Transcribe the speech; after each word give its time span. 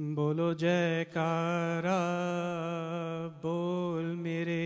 बोलो, 0.00 0.54
जयकारा, 0.54 1.98
बोल 3.42 4.04
मेरे 4.04 4.64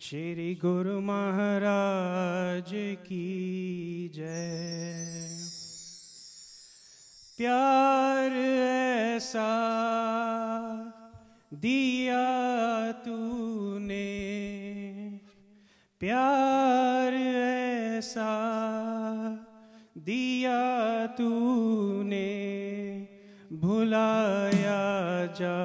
श्री 0.00 0.54
गुरु 0.54 1.00
महाराज 1.00 2.70
की 3.06 4.12
जय। 4.14 5.38
प्यार 7.36 8.32
ऐसा 9.14 9.48
दिया 11.54 12.26
तूने, 12.92 14.06
प्यार 16.00 17.14
ऐसा 17.14 18.32
दिया 19.98 21.06
तूने। 21.06 22.35
भुलाया 23.52 25.26
जा 25.26 25.58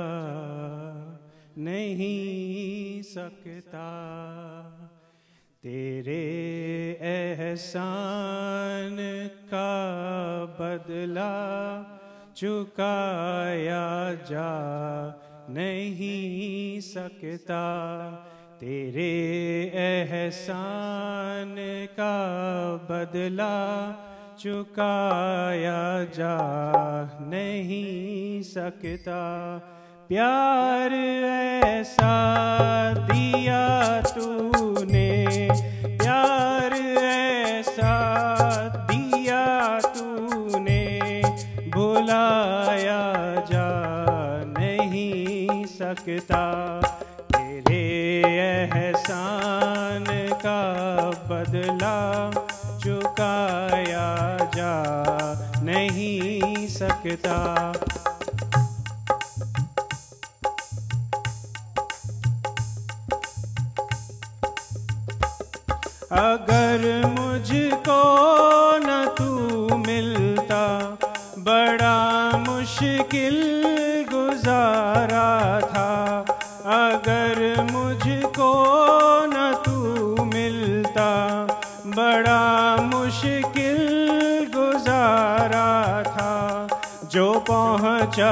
नहीं 1.58 3.02
सकता। 3.02 3.88
तेरे 5.64 6.22
एहसान 7.02 8.98
का 9.54 9.72
बदला 10.60 11.34
चुकाया 12.38 14.14
जा 14.14 14.52
नहीं 15.50 16.82
सकता। 16.82 17.64
तेरे 18.60 19.12
एहसान 19.76 21.56
का 22.00 22.16
बदला 22.92 23.56
चुकाया 24.44 26.04
जा 26.04 26.38
नहीं 27.22 28.42
सकता। 28.42 29.20
प्यार 30.10 30.94
ऐसा 30.94 32.14
दिया 32.94 34.02
तूने, 34.02 35.26
प्यार 35.86 36.74
ऐसा 36.74 37.94
दिया 38.92 39.80
तूने, 39.80 41.22
भुलाया 41.70 43.02
जा 43.52 43.70
नहीं 44.60 45.66
सकता। 45.66 46.44
तेरे 47.36 47.84
एहसान 48.40 50.06
का 50.46 50.62
बदला 51.32 52.30
सकता 57.04 57.72
अगर 66.22 66.82
मुझको 67.08 68.02
न 68.86 69.06
तू 69.18 69.41
जो 87.12 87.32
पहुँचा 87.40 88.32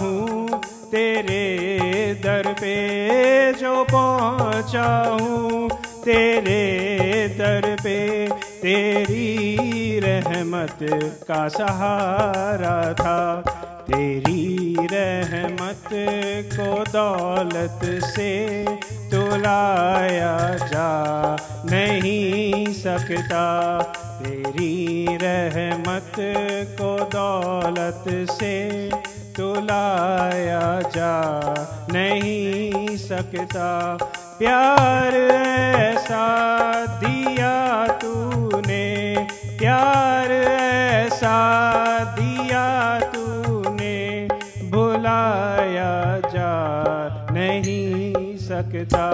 हूँ 0.00 0.48
तेरे 0.90 2.14
दर 2.14 2.52
पे 2.52 2.74
जो 3.52 3.84
पहुँचा 3.84 5.16
हूँ 5.20 5.68
तेरे 6.04 7.28
दर 7.38 7.76
पे 7.82 8.28
तेरी 8.62 10.00
रहमत 10.00 10.78
का 11.28 11.48
सहारा 11.48 12.92
था। 12.92 13.40
तेरी 13.90 14.76
रहमत 14.92 15.88
को 16.54 16.84
दौलत 16.84 17.80
से 18.04 18.64
तुलाया 19.10 20.54
जा 20.54 20.90
नहीं 21.66 22.72
सकता। 22.74 23.89
तेरी 24.22 25.06
रहमत 25.22 26.12
को 26.80 26.90
दौलत 27.04 28.04
से 28.30 28.56
तुलाया 29.36 30.80
जा 30.96 31.14
नहीं 31.92 32.96
सकता। 32.96 33.96
प्यार 34.38 35.14
ऐसा 35.14 36.26
दिया 36.86 37.86
तूने, 37.86 39.16
प्यार 39.58 40.32
ऐसा 40.32 41.36
दिया 42.20 42.66
तूने, 43.14 44.28
भुलाया 44.70 45.92
जा 46.26 46.52
नहीं 47.32 48.36
सकता। 48.36 49.06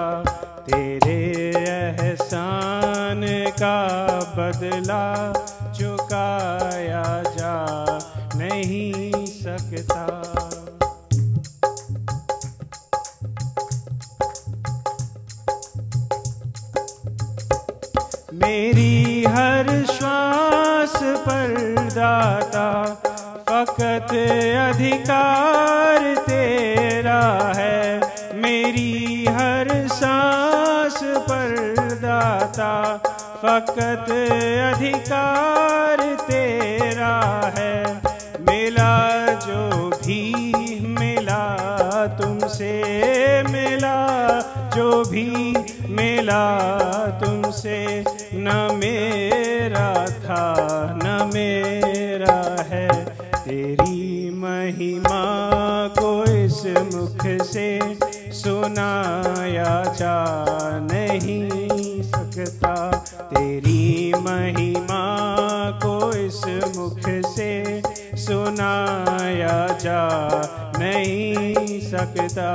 बदला 4.56 5.32
चुकाया 5.72 7.02
जा 7.26 7.54
नहीं 8.36 9.26
सकता। 9.26 10.04
मेरी 18.34 19.24
हर 19.28 19.84
श्वास 19.90 20.96
पर 20.96 21.54
दाता 21.94 22.84
फकत 23.48 24.12
अधिकार 24.70 26.14
तेरा 26.28 27.52
है। 27.56 28.00
मेरी 28.34 29.24
हर 29.28 29.88
सांस 29.88 31.00
पर 31.04 31.54
दाता 32.02 32.72
फकत 33.36 34.10
अधिकार 34.66 36.14
तेरा 36.14 37.16
है। 37.58 37.94
मिला 38.40 38.94
जो 39.46 39.88
भी 39.88 40.20
मिला, 40.88 41.42
तुमसे 42.20 42.72
मिला 43.42 43.96
जो 44.76 45.02
भी 45.04 45.26
मिला, 45.88 46.44
तुमसे 47.24 48.04
न 48.34 48.78
मेरा 48.82 50.06
था, 50.06 50.44
न 51.04 51.30
मेरा 51.34 52.56
है। 52.70 52.88
तेरी 53.36 54.30
महिमा 54.34 55.22
को 55.98 56.24
इस 56.24 56.62
मुख 56.94 57.46
से 57.46 57.78
सुनाया 58.32 59.82
जा 59.98 60.16
नहीं 60.92 61.65
तेरी 63.14 64.12
महिमा 64.16 65.04
को 65.84 66.12
इस 66.12 66.42
मुख 66.76 67.08
से 67.32 67.82
सुनाया 68.16 69.66
जा 69.80 70.02
नहीं 70.78 71.80
सकता। 71.80 72.50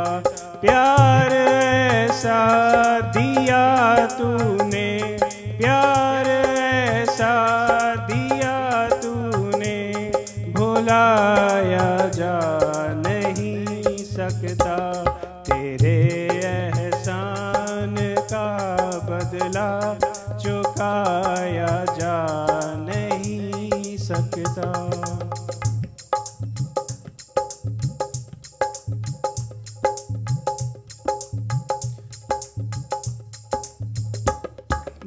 प्यार 0.62 1.32
ऐसा 1.32 2.40
दिया 3.00 3.96
तूने, 4.08 5.18
प्यार 5.58 6.01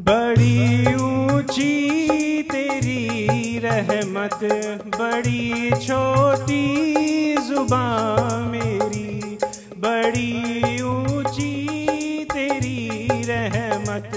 बड़ी 0.06 0.94
ऊँची 0.94 2.42
तेरी 2.42 3.58
रहमत, 3.58 4.38
बड़ी 4.96 5.70
छोटी 5.80 7.36
ज़ुबान 7.36 8.42
मेरी, 8.48 9.38
बड़ी 9.78 10.82
ऊँची 10.82 12.24
तेरी 12.32 12.88
रहमत, 13.24 14.10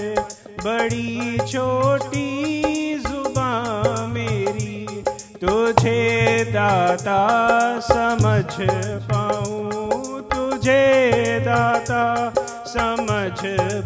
बड़ी 0.64 1.38
छोटी 1.46 2.28
ज़ुबान 3.06 4.10
मेरी, 4.10 5.02
तुझे 5.40 6.44
दाता 6.52 7.20
समझ 7.80 8.68
पाऊँ, 9.10 10.20
तुझे 10.34 11.40
दाता 11.40 12.04
समझ 12.66 13.38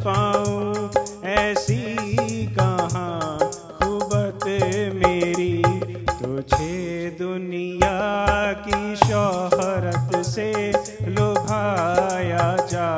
पाऊँ। 0.06 1.01
ऐसी 1.32 1.96
कहाँ 2.46 3.38
खुबत 3.82 4.44
मेरी? 4.94 5.62
तुझे 6.10 7.10
दुनिया 7.20 7.96
की 8.68 8.96
शोहरत 8.96 10.26
से 10.26 10.72
लुभाया 11.02 12.56
जा 12.72 12.90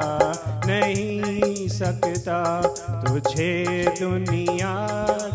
नहीं 0.66 1.68
सकता। 1.68 2.62
तुझे 3.08 3.64
दुनिया 4.00 4.74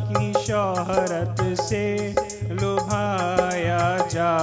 की 0.10 0.34
शोहरत 0.34 1.62
से 1.62 2.16
लुभाया 2.50 4.07
जा 4.07 4.34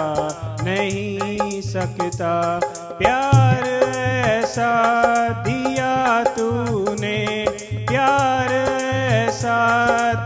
नहीं 0.62 1.61
सकता। 1.62 2.61
प्यार 2.99 3.64
ऐसा 4.26 4.73
दिया 5.43 6.25
तूने 6.25 6.45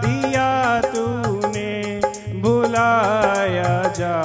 दिया 0.04 0.80
तूने, 0.80 2.00
भुलाया 2.40 3.74
जा 3.98 4.16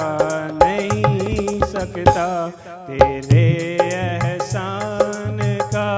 नहीं 0.62 1.60
सकता। 1.60 2.28
तेरे 2.88 3.46
एहसान 3.94 5.38
का 5.74 5.90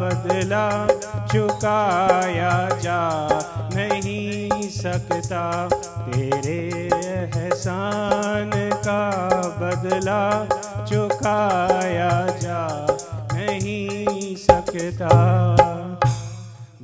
बदला 0.00 0.86
चुकाया 1.32 2.68
जा 2.82 3.00
नहीं 3.74 4.68
सकता। 4.70 5.68
तेरे 6.06 6.58
एहसान 7.04 8.50
का 8.86 9.00
बदला 9.60 10.44
चुकाया 10.84 12.10
जा 12.42 12.60
नहीं 13.32 14.36
सकता। 14.36 15.10